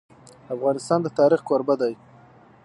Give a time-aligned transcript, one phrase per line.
[0.55, 1.93] افغانستان د تاریخ کوربه دی.